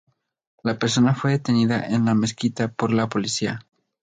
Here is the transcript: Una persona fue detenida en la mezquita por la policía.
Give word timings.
Una 0.63 0.73
persona 0.79 1.13
fue 1.13 1.29
detenida 1.29 1.85
en 1.85 2.05
la 2.05 2.15
mezquita 2.15 2.69
por 2.73 2.91
la 2.91 3.07
policía. 3.07 3.63